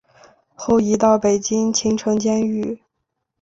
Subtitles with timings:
[0.55, 2.81] 后移到北京秦城监狱。